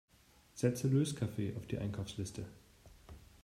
[0.55, 2.47] Setze Löskaffee auf die Einkaufsliste!